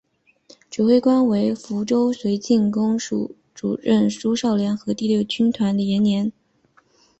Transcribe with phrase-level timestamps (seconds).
[0.71, 6.33] 指挥官为福州绥靖公署主任朱绍良和第六兵团司令李延年。